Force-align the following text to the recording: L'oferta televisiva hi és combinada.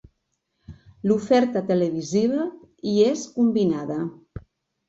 L'oferta 1.11 1.63
televisiva 1.69 2.47
hi 2.93 2.97
és 3.11 3.29
combinada. 3.39 4.01